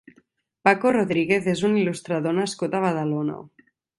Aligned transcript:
Paco 0.67 0.93
Rodriguez 0.95 1.51
és 1.53 1.61
un 1.69 1.77
il·lustrador 1.81 2.37
nascut 2.39 2.79
a 2.79 2.83
Badalona. 2.89 3.39